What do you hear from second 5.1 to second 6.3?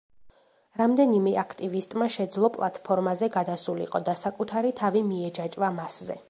მიეჯაჭვა მასზე.